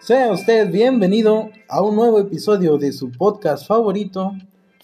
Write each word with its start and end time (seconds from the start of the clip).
Sea 0.00 0.30
usted 0.30 0.70
bienvenido 0.70 1.50
a 1.68 1.82
un 1.82 1.96
nuevo 1.96 2.20
episodio 2.20 2.78
de 2.78 2.92
su 2.92 3.10
podcast 3.10 3.66
favorito, 3.66 4.32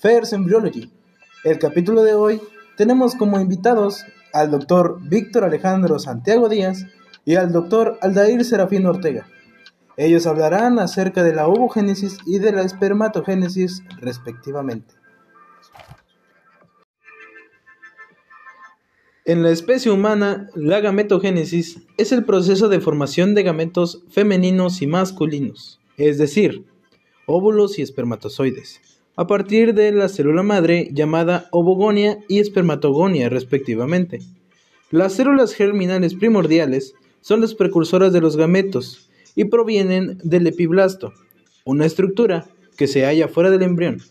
First 0.00 0.32
Embryology. 0.32 0.92
El 1.44 1.60
capítulo 1.60 2.02
de 2.02 2.14
hoy 2.14 2.40
tenemos 2.76 3.14
como 3.14 3.40
invitados 3.40 4.04
al 4.32 4.50
doctor 4.50 4.98
Víctor 5.00 5.44
Alejandro 5.44 6.00
Santiago 6.00 6.48
Díaz 6.48 6.86
y 7.24 7.36
al 7.36 7.52
doctor 7.52 7.96
Aldair 8.02 8.44
Serafín 8.44 8.86
Ortega. 8.86 9.28
Ellos 9.96 10.26
hablarán 10.26 10.80
acerca 10.80 11.22
de 11.22 11.32
la 11.32 11.46
ovogénesis 11.46 12.18
y 12.26 12.40
de 12.40 12.50
la 12.50 12.62
espermatogénesis 12.62 13.84
respectivamente. 14.00 14.94
En 19.26 19.42
la 19.42 19.50
especie 19.50 19.90
humana, 19.90 20.50
la 20.54 20.80
gametogénesis 20.80 21.80
es 21.96 22.12
el 22.12 22.24
proceso 22.24 22.68
de 22.68 22.80
formación 22.80 23.34
de 23.34 23.42
gametos 23.42 24.02
femeninos 24.10 24.82
y 24.82 24.86
masculinos, 24.86 25.80
es 25.96 26.18
decir, 26.18 26.66
óvulos 27.24 27.78
y 27.78 27.82
espermatozoides, 27.82 28.82
a 29.16 29.26
partir 29.26 29.72
de 29.72 29.92
la 29.92 30.10
célula 30.10 30.42
madre 30.42 30.90
llamada 30.92 31.48
ovogonia 31.52 32.18
y 32.28 32.38
espermatogonia 32.38 33.30
respectivamente. 33.30 34.18
Las 34.90 35.14
células 35.14 35.54
germinales 35.54 36.12
primordiales 36.12 36.94
son 37.22 37.40
las 37.40 37.54
precursoras 37.54 38.12
de 38.12 38.20
los 38.20 38.36
gametos 38.36 39.08
y 39.34 39.46
provienen 39.46 40.18
del 40.22 40.46
epiblasto, 40.48 41.14
una 41.64 41.86
estructura 41.86 42.44
que 42.76 42.88
se 42.88 43.06
halla 43.06 43.28
fuera 43.28 43.48
del 43.48 43.62
embrión. 43.62 44.02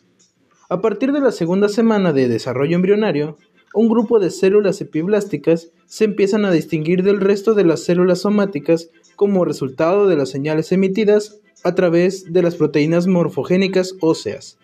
A 0.70 0.82
partir 0.82 1.12
de 1.12 1.20
la 1.20 1.32
segunda 1.32 1.70
semana 1.70 2.13
de 2.13 2.27
desarrollo 2.27 2.76
embrionario, 2.76 3.38
un 3.73 3.90
grupo 3.90 4.20
de 4.20 4.30
células 4.30 4.80
epiblásticas 4.82 5.71
se 5.85 6.05
empiezan 6.05 6.46
a 6.46 6.52
distinguir 6.52 7.04
del 7.04 7.20
resto 7.20 7.54
de 7.54 7.66
las 7.66 7.84
células 7.84 8.21
somáticas 8.21 8.90
como 9.15 9.46
resultado 9.46 10.07
de 10.07 10.15
las 10.15 10.30
señales 10.30 10.71
emitidas 10.71 11.40
a 11.63 11.76
través 11.76 12.32
de 12.32 12.41
las 12.41 12.55
proteínas 12.55 13.07
morfogénicas 13.07 13.96
óseas, 14.02 14.57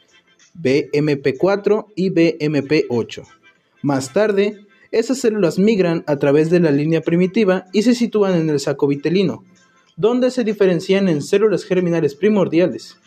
BMP4 0.62 1.88
y 1.96 2.12
BMP8. 2.12 3.26
Más 3.82 4.14
tarde, 4.14 4.58
esas 4.92 5.20
células 5.20 5.60
migran 5.60 6.04
a 6.08 6.18
través 6.18 6.50
de 6.50 6.60
la 6.60 6.72
línea 6.72 7.02
primitiva 7.02 7.66
y 7.72 7.84
se 7.84 7.96
sitúan 7.96 8.36
en 8.36 8.50
el 8.50 8.60
saco 8.60 8.88
vitelino, 8.88 9.44
donde 9.96 10.32
se 10.32 10.44
diferencian 10.44 11.08
en 11.08 11.22
células 11.22 11.64
germinales 11.64 12.16
primordiales. 12.16 12.98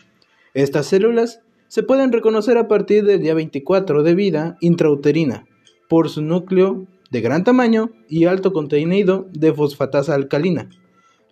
Estas 0.53 0.87
células 0.87 1.41
se 1.67 1.83
pueden 1.83 2.11
reconocer 2.11 2.57
a 2.57 2.67
partir 2.67 3.03
del 3.03 3.21
día 3.21 3.33
24 3.33 4.03
de 4.03 4.15
vida 4.15 4.57
intrauterina, 4.61 5.45
por 5.93 6.09
su 6.09 6.23
núcleo 6.23 6.87
de 7.11 7.21
gran 7.21 7.43
tamaño 7.43 7.91
y 8.09 8.25
alto 8.25 8.51
contenido 8.51 9.29
de 9.31 9.53
fosfatasa 9.53 10.15
alcalina. 10.15 10.67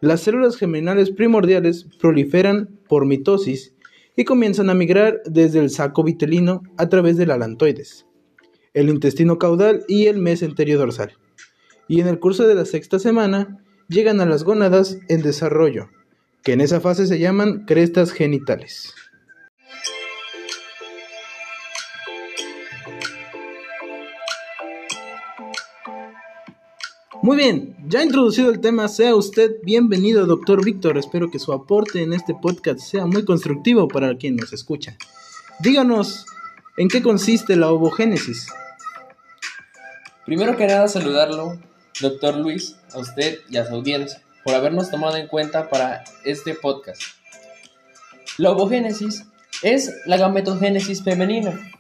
Las 0.02 0.22
células 0.22 0.56
germinales 0.56 1.10
primordiales 1.10 1.88
proliferan 2.00 2.70
por 2.88 3.08
mitosis 3.08 3.74
y 4.16 4.24
comienzan 4.24 4.70
a 4.70 4.76
migrar 4.76 5.20
desde 5.26 5.58
el 5.58 5.72
saco 5.72 6.04
vitelino 6.04 6.62
a 6.78 6.90
través 6.90 7.18
del 7.18 7.32
alantoides, 7.32 8.06
el 8.76 8.90
intestino 8.90 9.40
caudal 9.40 9.84
y 9.88 10.06
el 10.06 10.20
mesenterio 10.20 10.78
dorsal. 10.78 11.14
Y 11.88 12.00
en 12.00 12.08
el 12.08 12.20
curso 12.20 12.48
de 12.48 12.54
la 12.54 12.66
sexta 12.66 13.00
semana 13.00 13.64
llegan 13.88 14.22
a 14.22 14.28
las 14.28 14.44
gónadas 14.44 15.00
en 15.10 15.24
desarrollo, 15.24 15.90
que 16.44 16.54
en 16.54 16.62
esa 16.62 16.80
fase 16.80 17.08
se 17.08 17.18
llaman 17.18 17.66
crestas 17.66 18.12
genitales. 18.12 18.94
Muy 27.24 27.38
bien, 27.38 27.76
ya 27.88 28.02
introducido 28.02 28.50
el 28.50 28.62
tema, 28.62 28.88
sea 28.88 29.14
usted 29.16 29.58
bienvenido, 29.62 30.26
doctor 30.26 30.66
Víctor. 30.66 30.98
Espero 30.98 31.30
que 31.30 31.38
su 31.38 31.54
aporte 31.54 32.02
en 32.02 32.14
este 32.14 32.34
podcast 32.34 32.80
sea 32.80 33.06
muy 33.06 33.24
constructivo 33.26 33.88
para 33.88 34.18
quien 34.18 34.38
nos 34.38 34.54
escucha. 34.54 34.98
Díganos, 35.60 36.26
¿en 36.78 36.88
qué 36.88 37.04
consiste 37.04 37.56
la 37.56 37.70
ovogénesis? 37.70 38.48
Primero 40.26 40.58
que 40.58 40.66
nada, 40.66 40.88
saludarlo, 40.88 41.60
doctor 42.02 42.38
Luis, 42.38 42.78
a 42.92 42.98
usted 42.98 43.38
y 43.52 43.58
a 43.58 43.68
su 43.68 43.76
audiencia, 43.76 44.24
por 44.44 44.56
habernos 44.56 44.90
tomado 44.90 45.18
en 45.18 45.28
cuenta 45.28 45.70
para 45.70 46.04
este 46.26 46.56
podcast. 46.56 47.04
La 48.40 48.50
ovogénesis 48.50 49.26
es 49.62 49.94
la 50.08 50.18
gametogénesis 50.18 51.04
femenina 51.04 51.72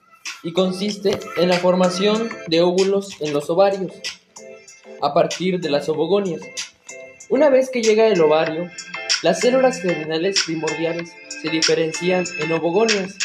y 0.43 0.53
consiste 0.53 1.19
en 1.37 1.49
la 1.49 1.57
formación 1.57 2.29
de 2.45 2.61
óvulos 2.61 3.19
en 3.21 3.33
los 3.33 3.49
ovarios 3.49 3.91
a 5.01 5.13
partir 5.13 5.59
de 5.59 5.69
las 5.69 5.89
ovogonias. 5.89 6.41
Una 7.29 7.49
vez 7.49 7.69
que 7.69 7.81
llega 7.81 8.07
el 8.07 8.21
ovario, 8.21 8.69
las 9.23 9.39
células 9.39 9.81
germinales 9.81 10.43
primordiales 10.45 11.13
se 11.41 11.49
diferencian 11.49 12.25
en 12.39 12.51
ovogonias, 12.51 13.17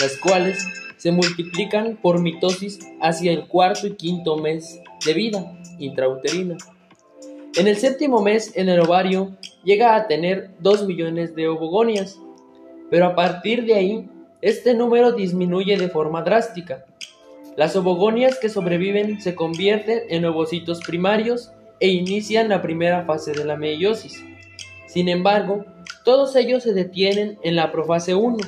las 0.00 0.16
cuales 0.16 0.66
se 0.96 1.12
multiplican 1.12 1.98
por 2.00 2.20
mitosis 2.20 2.78
hacia 3.00 3.32
el 3.32 3.48
cuarto 3.48 3.86
y 3.86 3.96
quinto 3.96 4.36
mes 4.36 4.80
de 5.04 5.14
vida 5.14 5.58
intrauterina. 5.78 6.56
En 7.56 7.66
el 7.66 7.76
séptimo 7.76 8.22
mes 8.22 8.52
en 8.54 8.68
el 8.68 8.80
ovario 8.80 9.36
llega 9.64 9.94
a 9.94 10.06
tener 10.06 10.50
2 10.60 10.86
millones 10.86 11.34
de 11.34 11.48
ovogonias, 11.48 12.18
pero 12.90 13.06
a 13.06 13.14
partir 13.14 13.66
de 13.66 13.74
ahí 13.74 14.08
este 14.40 14.74
número 14.74 15.12
disminuye 15.12 15.76
de 15.76 15.88
forma 15.88 16.22
drástica, 16.22 16.86
las 17.56 17.76
ovogonias 17.76 18.38
que 18.38 18.48
sobreviven 18.48 19.20
se 19.20 19.34
convierten 19.34 20.00
en 20.08 20.24
ovocitos 20.24 20.80
primarios 20.80 21.52
e 21.80 21.88
inician 21.88 22.48
la 22.48 22.62
primera 22.62 23.04
fase 23.04 23.32
de 23.32 23.44
la 23.44 23.56
meiosis. 23.56 24.24
Sin 24.86 25.08
embargo, 25.08 25.64
todos 26.04 26.34
ellos 26.36 26.62
se 26.62 26.72
detienen 26.72 27.38
en 27.42 27.56
la 27.56 27.70
profase 27.70 28.14
1 28.14 28.38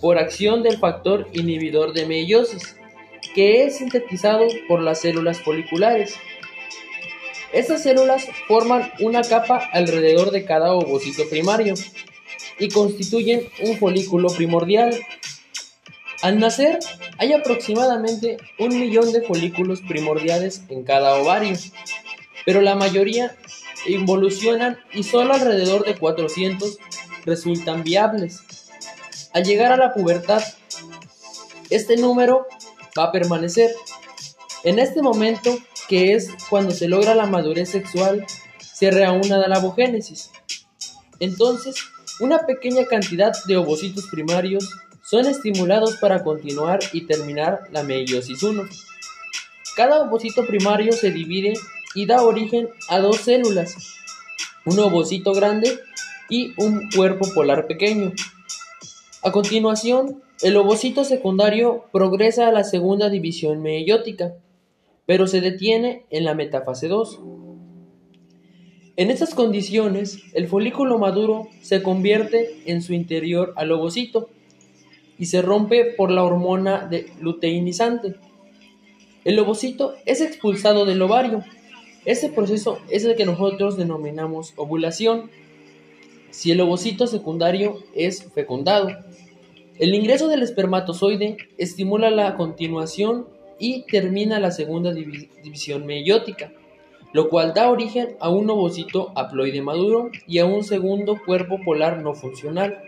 por 0.00 0.18
acción 0.18 0.62
del 0.62 0.78
factor 0.78 1.28
inhibidor 1.32 1.92
de 1.92 2.06
meiosis, 2.06 2.76
que 3.34 3.64
es 3.64 3.78
sintetizado 3.78 4.46
por 4.68 4.82
las 4.82 5.00
células 5.00 5.40
foliculares. 5.40 6.16
Estas 7.52 7.82
células 7.82 8.26
forman 8.46 8.90
una 9.00 9.22
capa 9.22 9.68
alrededor 9.72 10.30
de 10.30 10.44
cada 10.44 10.72
ovocito 10.72 11.28
primario 11.28 11.74
y 12.58 12.68
constituyen 12.68 13.48
un 13.64 13.76
folículo 13.76 14.28
primordial 14.28 14.94
al 16.22 16.38
nacer, 16.40 16.80
hay 17.18 17.32
aproximadamente 17.32 18.38
un 18.58 18.78
millón 18.78 19.12
de 19.12 19.22
folículos 19.22 19.82
primordiales 19.82 20.62
en 20.68 20.82
cada 20.82 21.14
ovario, 21.14 21.56
pero 22.44 22.60
la 22.60 22.74
mayoría 22.74 23.36
involucionan 23.86 24.78
y 24.92 25.04
solo 25.04 25.34
alrededor 25.34 25.84
de 25.84 25.96
400 25.96 26.78
resultan 27.24 27.84
viables. 27.84 28.40
Al 29.32 29.44
llegar 29.44 29.70
a 29.72 29.76
la 29.76 29.94
pubertad, 29.94 30.42
este 31.70 31.96
número 31.96 32.46
va 32.98 33.04
a 33.04 33.12
permanecer. 33.12 33.70
En 34.64 34.80
este 34.80 35.02
momento, 35.02 35.56
que 35.88 36.14
es 36.14 36.30
cuando 36.50 36.72
se 36.72 36.88
logra 36.88 37.14
la 37.14 37.26
madurez 37.26 37.70
sexual, 37.70 38.26
se 38.60 38.90
reúna 38.90 39.46
la 39.46 39.58
ovogénesis. 39.58 40.30
Entonces, 41.20 41.76
una 42.20 42.38
pequeña 42.46 42.86
cantidad 42.86 43.32
de 43.46 43.56
ovocitos 43.56 44.08
primarios 44.10 44.68
son 45.08 45.24
estimulados 45.24 45.96
para 45.96 46.22
continuar 46.22 46.80
y 46.92 47.06
terminar 47.06 47.60
la 47.72 47.82
meiosis 47.82 48.42
1. 48.42 48.62
Cada 49.74 50.02
ovocito 50.02 50.44
primario 50.46 50.92
se 50.92 51.10
divide 51.10 51.54
y 51.94 52.04
da 52.04 52.22
origen 52.22 52.68
a 52.90 52.98
dos 52.98 53.16
células, 53.16 53.74
un 54.66 54.78
ovocito 54.78 55.32
grande 55.32 55.78
y 56.28 56.52
un 56.58 56.90
cuerpo 56.94 57.26
polar 57.34 57.66
pequeño. 57.66 58.12
A 59.22 59.32
continuación, 59.32 60.22
el 60.42 60.58
ovocito 60.58 61.04
secundario 61.04 61.86
progresa 61.90 62.46
a 62.46 62.52
la 62.52 62.64
segunda 62.64 63.08
división 63.08 63.62
meiótica, 63.62 64.34
pero 65.06 65.26
se 65.26 65.40
detiene 65.40 66.04
en 66.10 66.24
la 66.24 66.34
metafase 66.34 66.86
2. 66.86 67.18
En 68.96 69.10
estas 69.10 69.34
condiciones, 69.34 70.18
el 70.34 70.48
folículo 70.48 70.98
maduro 70.98 71.48
se 71.62 71.82
convierte 71.82 72.60
en 72.66 72.82
su 72.82 72.92
interior 72.92 73.54
al 73.56 73.72
ovocito 73.72 74.28
y 75.18 75.26
se 75.26 75.42
rompe 75.42 75.84
por 75.84 76.10
la 76.10 76.22
hormona 76.22 76.86
de 76.86 77.10
luteinizante. 77.20 78.14
El 79.24 79.38
ovocito 79.38 79.94
es 80.06 80.20
expulsado 80.20 80.84
del 80.86 81.02
ovario. 81.02 81.44
Este 82.04 82.28
proceso 82.28 82.78
es 82.88 83.04
el 83.04 83.16
que 83.16 83.26
nosotros 83.26 83.76
denominamos 83.76 84.54
ovulación. 84.56 85.30
Si 86.30 86.52
el 86.52 86.60
ovocito 86.60 87.06
secundario 87.06 87.78
es 87.94 88.30
fecundado, 88.32 88.90
el 89.78 89.94
ingreso 89.94 90.28
del 90.28 90.42
espermatozoide 90.42 91.36
estimula 91.56 92.10
la 92.10 92.36
continuación 92.36 93.26
y 93.58 93.82
termina 93.86 94.40
la 94.40 94.50
segunda 94.50 94.92
división 94.92 95.84
meiótica, 95.86 96.52
lo 97.12 97.28
cual 97.28 97.54
da 97.54 97.70
origen 97.70 98.16
a 98.20 98.28
un 98.28 98.48
ovocito 98.50 99.12
haploide 99.16 99.62
maduro 99.62 100.10
y 100.26 100.38
a 100.38 100.46
un 100.46 100.64
segundo 100.64 101.18
cuerpo 101.24 101.60
polar 101.64 102.02
no 102.02 102.14
funcional. 102.14 102.82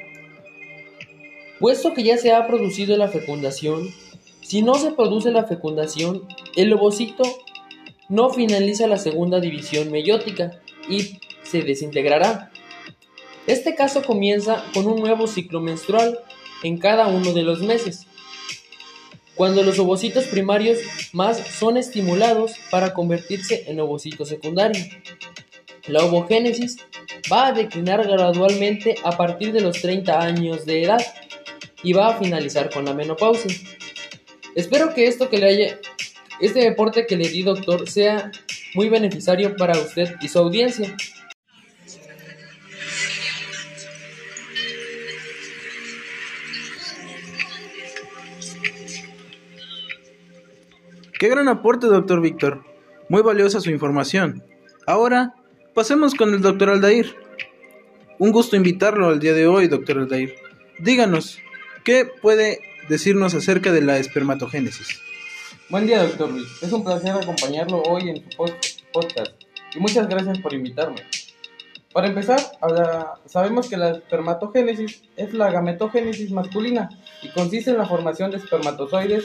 Puesto 1.60 1.92
que 1.92 2.02
ya 2.02 2.16
se 2.16 2.32
ha 2.32 2.46
producido 2.46 2.96
la 2.96 3.08
fecundación, 3.08 3.90
si 4.40 4.62
no 4.62 4.74
se 4.76 4.92
produce 4.92 5.30
la 5.30 5.44
fecundación, 5.44 6.26
el 6.56 6.72
ovocito 6.72 7.22
no 8.08 8.30
finaliza 8.30 8.86
la 8.86 8.96
segunda 8.96 9.40
división 9.40 9.92
meiótica 9.92 10.58
y 10.88 11.20
se 11.42 11.60
desintegrará. 11.60 12.50
Este 13.46 13.74
caso 13.74 14.02
comienza 14.02 14.64
con 14.72 14.86
un 14.86 15.00
nuevo 15.00 15.26
ciclo 15.26 15.60
menstrual 15.60 16.18
en 16.62 16.78
cada 16.78 17.08
uno 17.08 17.34
de 17.34 17.42
los 17.42 17.60
meses, 17.60 18.06
cuando 19.34 19.62
los 19.62 19.78
ovocitos 19.78 20.24
primarios 20.24 20.78
más 21.12 21.38
son 21.46 21.76
estimulados 21.76 22.52
para 22.70 22.94
convertirse 22.94 23.64
en 23.66 23.80
ovocitos 23.80 24.28
secundarios. 24.28 24.86
La 25.86 26.04
ovogénesis 26.04 26.78
va 27.30 27.48
a 27.48 27.52
declinar 27.52 28.06
gradualmente 28.06 28.96
a 29.04 29.16
partir 29.16 29.52
de 29.52 29.60
los 29.60 29.80
30 29.82 30.20
años 30.20 30.64
de 30.64 30.84
edad 30.84 31.00
y 31.82 31.92
va 31.92 32.08
a 32.08 32.18
finalizar 32.18 32.70
con 32.70 32.84
la 32.84 32.94
menopausia. 32.94 33.54
Espero 34.54 34.94
que 34.94 35.06
esto 35.06 35.28
que 35.28 35.38
le 35.38 35.46
haya 35.46 35.78
este 36.40 36.60
deporte 36.60 37.06
que 37.06 37.16
le 37.16 37.28
di 37.28 37.42
doctor 37.42 37.88
sea 37.88 38.30
muy 38.74 38.88
beneficiario 38.88 39.56
para 39.56 39.78
usted 39.78 40.14
y 40.20 40.28
su 40.28 40.38
audiencia. 40.38 40.96
Qué 51.18 51.28
gran 51.28 51.48
aporte, 51.48 51.86
doctor 51.86 52.22
Víctor. 52.22 52.64
Muy 53.10 53.20
valiosa 53.20 53.60
su 53.60 53.70
información. 53.70 54.42
Ahora, 54.86 55.34
pasemos 55.74 56.14
con 56.14 56.32
el 56.32 56.40
doctor 56.40 56.70
Aldair. 56.70 57.14
Un 58.18 58.32
gusto 58.32 58.56
invitarlo 58.56 59.08
al 59.08 59.20
día 59.20 59.34
de 59.34 59.46
hoy, 59.46 59.68
doctor 59.68 59.98
Aldair. 59.98 60.34
Díganos, 60.78 61.38
¿qué 61.90 62.04
puede 62.04 62.60
decirnos 62.88 63.34
acerca 63.34 63.72
de 63.72 63.82
la 63.82 63.98
espermatogénesis? 63.98 65.00
Buen 65.70 65.88
día, 65.88 66.04
doctor 66.04 66.30
Luis. 66.30 66.46
Es 66.62 66.70
un 66.70 66.84
placer 66.84 67.10
acompañarlo 67.10 67.82
hoy 67.82 68.10
en 68.10 68.16
su 68.18 68.36
podcast 68.92 69.32
y 69.74 69.80
muchas 69.80 70.08
gracias 70.08 70.38
por 70.38 70.54
invitarme. 70.54 71.02
Para 71.92 72.06
empezar, 72.06 72.38
sabemos 73.26 73.68
que 73.68 73.76
la 73.76 73.90
espermatogénesis 73.90 75.02
es 75.16 75.34
la 75.34 75.50
gametogénesis 75.50 76.30
masculina 76.30 76.90
y 77.22 77.30
consiste 77.30 77.70
en 77.70 77.78
la 77.78 77.86
formación 77.86 78.30
de 78.30 78.36
espermatozoides 78.36 79.24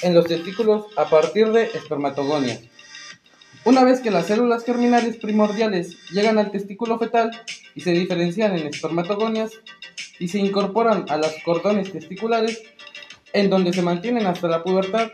en 0.00 0.14
los 0.14 0.24
testículos 0.24 0.86
a 0.96 1.04
partir 1.04 1.52
de 1.52 1.64
espermatogonias. 1.64 2.62
Una 3.64 3.84
vez 3.84 4.00
que 4.00 4.10
las 4.10 4.26
células 4.26 4.64
germinales 4.64 5.16
primordiales 5.18 5.96
llegan 6.10 6.38
al 6.38 6.50
testículo 6.50 6.98
fetal 6.98 7.30
y 7.74 7.82
se 7.82 7.92
diferencian 7.92 8.56
en 8.56 8.66
espermatogonias 8.66 9.52
y 10.18 10.28
se 10.28 10.38
incorporan 10.38 11.04
a 11.08 11.16
los 11.18 11.32
cordones 11.44 11.92
testiculares, 11.92 12.62
en 13.32 13.50
donde 13.50 13.72
se 13.72 13.82
mantienen 13.82 14.26
hasta 14.26 14.48
la 14.48 14.62
pubertad, 14.62 15.10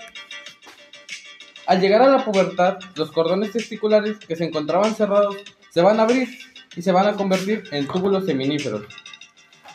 al 1.66 1.81
llegar 1.81 2.00
a 2.02 2.08
la 2.08 2.25
pubertad, 2.25 2.78
los 2.94 3.10
cordones 3.10 3.50
testiculares 3.50 4.19
que 4.19 4.37
se 4.37 4.44
encontraban 4.44 4.94
cerrados 4.94 5.37
se 5.70 5.82
van 5.82 5.99
a 5.99 6.04
abrir 6.04 6.28
y 6.76 6.82
se 6.82 6.92
van 6.92 7.08
a 7.08 7.14
convertir 7.14 7.64
en 7.72 7.88
túbulos 7.88 8.25
seminíferos. 8.25 8.82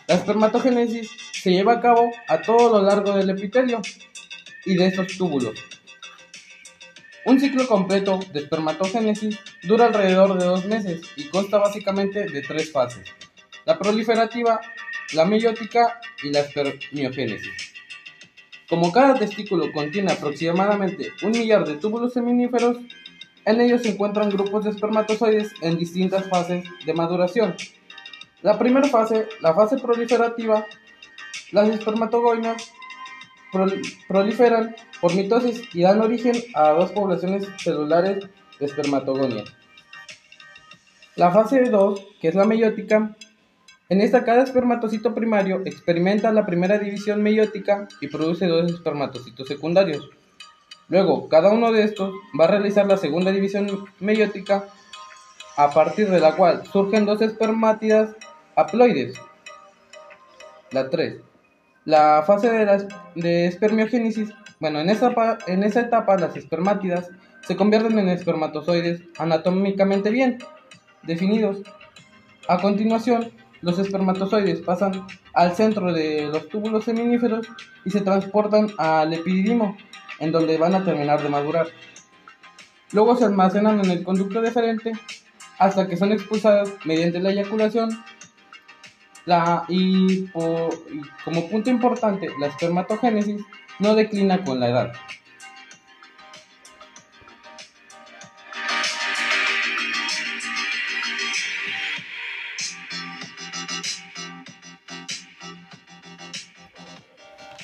La 0.08 0.16
espermatogénesis 0.16 1.10
se 1.34 1.52
lleva 1.52 1.74
a 1.74 1.82
cabo 1.82 2.10
a 2.30 2.42
todo 2.42 2.80
lo 2.80 2.86
largo 2.86 3.12
del 3.12 3.32
epitelio 3.32 3.82
y 4.66 4.76
de 4.76 4.88
estos 4.88 5.18
túbulos. 5.18 5.60
Un 7.24 7.40
ciclo 7.40 7.68
completo 7.68 8.20
de 8.34 8.40
espermatogénesis 8.40 9.40
dura 9.64 9.86
alrededor 9.86 10.40
de 10.40 10.46
dos 10.46 10.66
meses 10.66 11.02
y 11.16 11.26
consta 11.30 11.60
básicamente 11.60 12.26
de 12.26 12.42
tres 12.42 12.72
fases, 12.72 13.08
la 13.64 13.78
proliferativa, 13.78 14.60
la 15.14 15.26
meiótica 15.26 16.00
y 16.24 16.32
la 16.32 16.40
espermiogénesis. 16.40 17.74
Como 18.68 18.92
cada 18.92 19.14
testículo 19.14 19.72
contiene 19.72 20.14
aproximadamente 20.14 21.12
un 21.22 21.32
millar 21.32 21.64
de 21.68 21.76
túbulos 21.76 22.14
seminíferos, 22.14 22.78
en 23.46 23.62
ellos 23.62 23.84
se 23.84 23.90
encuentran 23.90 24.30
grupos 24.30 24.64
de 24.64 24.72
espermatozoides 24.72 25.52
en 25.62 25.78
distintas 25.78 26.28
fases 26.28 26.64
de 26.86 26.94
maduración. 26.94 27.56
La 28.42 28.58
primera 28.58 28.88
fase, 28.88 29.28
la 29.42 29.54
fase 29.54 29.78
proliferativa, 29.78 30.66
las 31.52 31.70
espermatogoinas 31.70 32.72
proliferan 34.08 34.76
por 35.00 35.16
mitosis 35.16 35.64
y 35.74 35.82
dan 35.82 36.02
origen 36.02 36.36
a 36.54 36.70
dos 36.70 36.92
poblaciones 36.92 37.48
celulares 37.58 38.28
de 38.60 38.66
espermatogonia. 38.66 39.44
La 41.16 41.32
fase 41.32 41.62
2, 41.70 42.08
que 42.22 42.30
es 42.30 42.36
la 42.36 42.46
meiótica, 42.46 43.16
en 43.90 44.00
esta, 44.00 44.24
cada 44.24 44.44
espermatocito 44.44 45.14
primario 45.14 45.64
experimenta 45.66 46.32
la 46.32 46.46
primera 46.46 46.78
división 46.78 47.22
meiótica 47.22 47.90
y 48.00 48.08
produce 48.08 48.48
dos 48.48 48.72
espermatocitos 48.72 49.46
secundarios. 49.46 50.10
Luego, 50.88 51.28
cada 51.28 51.52
uno 51.52 51.74
de 51.74 51.84
estos 51.84 52.14
va 52.40 52.46
a 52.46 52.48
realizar 52.48 52.86
la 52.86 52.96
segunda 52.96 53.32
división 53.32 53.86
meiótica, 54.00 54.68
a 55.58 55.72
partir 55.72 56.10
de 56.10 56.22
la 56.22 56.38
cual 56.38 56.66
surgen 56.72 57.06
dos 57.06 57.22
espermátidas 57.22 58.16
haploides. 58.56 59.20
La 60.72 60.90
3. 60.90 61.31
La 61.86 62.24
fase 62.26 62.50
de, 62.50 62.66
la, 62.66 62.88
de 63.16 63.48
espermiogénesis. 63.48 64.30
Bueno, 64.60 64.80
en 64.80 64.90
esa, 64.90 65.14
en 65.48 65.64
esa 65.64 65.82
etapa 65.82 66.18
las 66.18 66.36
espermátidas 66.36 67.10
se 67.48 67.56
convierten 67.56 67.98
en 67.98 68.10
espermatozoides 68.10 69.02
anatómicamente 69.18 70.12
bien 70.12 70.38
definidos. 71.04 71.62
A 72.48 72.60
continuación, 72.60 73.32
los 73.62 73.80
espermatozoides 73.80 74.62
pasan 74.62 75.08
al 75.34 75.56
centro 75.56 75.94
de 75.94 76.28
los 76.32 76.50
túbulos 76.50 76.86
seminíferos 76.86 77.48
y 77.86 77.92
se 77.92 78.02
transportan 78.02 78.70
al 78.78 79.14
epididimo, 79.14 79.78
en 80.20 80.32
donde 80.32 80.58
van 80.58 80.76
a 80.76 80.84
terminar 80.84 81.22
de 81.22 81.30
madurar. 81.30 81.68
Luego 82.92 83.16
se 83.16 83.26
almacenan 83.26 83.84
en 83.84 83.90
el 83.90 84.04
conducto 84.04 84.42
deferente 84.42 84.92
hasta 85.58 85.88
que 85.88 85.98
son 85.98 86.12
expulsadas 86.12 86.74
mediante 86.86 87.20
la 87.20 87.32
eyaculación. 87.32 87.90
La, 89.26 89.66
y 89.68 90.28
como 90.28 91.50
punto 91.50 91.70
importante, 91.70 92.30
la 92.40 92.48
espermatogénesis 92.48 93.42
no 93.80 93.96
declina 93.96 94.44
con 94.44 94.60
la 94.60 94.70
edad. 94.70 94.94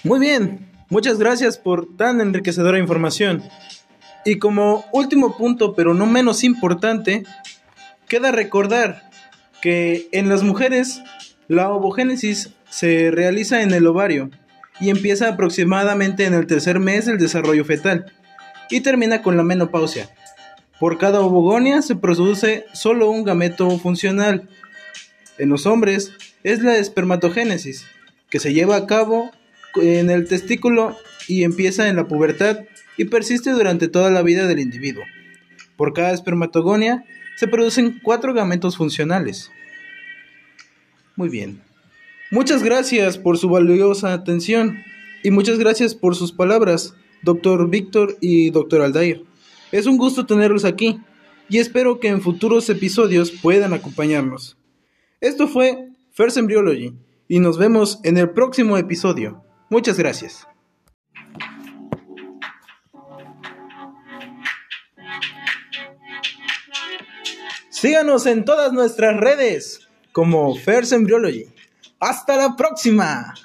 Muy 0.07 0.19
bien, 0.21 0.69
muchas 0.89 1.19
gracias 1.19 1.57
por 1.57 1.97
tan 1.97 2.21
enriquecedora 2.21 2.79
información. 2.79 3.43
Y 4.23 4.39
como 4.39 4.85
último 4.93 5.35
punto, 5.35 5.75
pero 5.75 5.93
no 5.93 6.05
menos 6.05 6.45
importante, 6.45 7.23
queda 8.07 8.31
recordar 8.31 9.09
que 9.61 10.07
en 10.13 10.29
las 10.29 10.43
mujeres 10.43 11.01
la 11.47 11.69
ovogénesis 11.69 12.51
se 12.69 13.11
realiza 13.11 13.61
en 13.61 13.73
el 13.73 13.87
ovario 13.87 14.29
y 14.79 14.89
empieza 14.89 15.29
aproximadamente 15.29 16.25
en 16.25 16.33
el 16.33 16.47
tercer 16.47 16.79
mes 16.79 17.05
del 17.05 17.17
desarrollo 17.17 17.65
fetal 17.65 18.11
y 18.69 18.81
termina 18.81 19.21
con 19.21 19.37
la 19.37 19.43
menopausia. 19.43 20.09
Por 20.79 20.97
cada 20.97 21.21
ovogonia 21.21 21.81
se 21.81 21.95
produce 21.95 22.65
solo 22.73 23.09
un 23.09 23.23
gameto 23.23 23.69
funcional. 23.79 24.47
En 25.37 25.49
los 25.49 25.65
hombres 25.65 26.11
es 26.43 26.61
la 26.61 26.77
espermatogénesis, 26.77 27.85
que 28.29 28.39
se 28.39 28.53
lleva 28.53 28.75
a 28.75 28.85
cabo 28.85 29.31
en 29.75 30.09
el 30.09 30.27
testículo 30.27 30.95
y 31.27 31.43
empieza 31.43 31.87
en 31.87 31.95
la 31.95 32.07
pubertad 32.07 32.59
y 32.97 33.05
persiste 33.05 33.51
durante 33.51 33.87
toda 33.87 34.11
la 34.11 34.21
vida 34.21 34.47
del 34.47 34.59
individuo. 34.59 35.03
Por 35.75 35.93
cada 35.93 36.11
espermatogonia 36.11 37.05
se 37.37 37.47
producen 37.47 37.99
cuatro 38.03 38.33
gametos 38.33 38.77
funcionales. 38.77 39.51
Muy 41.17 41.29
bien. 41.29 41.61
Muchas 42.29 42.61
gracias 42.61 43.17
por 43.17 43.39
su 43.39 43.49
valiosa 43.49 44.13
atención 44.13 44.77
y 45.23 45.31
muchas 45.31 45.57
gracias 45.57 45.95
por 45.95 46.15
sus 46.15 46.31
palabras, 46.31 46.93
doctor 47.23 47.69
Víctor 47.69 48.17
y 48.21 48.51
doctor 48.51 48.81
Aldair. 48.81 49.25
Es 49.71 49.87
un 49.87 49.97
gusto 49.97 50.27
tenerlos 50.27 50.63
aquí 50.63 50.99
y 51.49 51.57
espero 51.57 51.99
que 51.99 52.09
en 52.09 52.21
futuros 52.21 52.69
episodios 52.69 53.31
puedan 53.31 53.73
acompañarnos. 53.73 54.57
Esto 55.19 55.47
fue 55.47 55.89
First 56.11 56.37
Embryology 56.37 56.93
y 57.27 57.39
nos 57.39 57.57
vemos 57.57 57.99
en 58.03 58.17
el 58.17 58.29
próximo 58.29 58.77
episodio. 58.77 59.43
Muchas 59.71 59.97
gracias. 59.97 60.47
Síganos 67.71 68.27
en 68.27 68.45
todas 68.45 68.71
nuestras 68.71 69.19
redes 69.19 69.86
como 70.17 70.55
First 70.55 70.93
Embryology. 70.93 71.45
Hasta 71.99 72.35
la 72.35 72.55
próxima. 72.55 73.35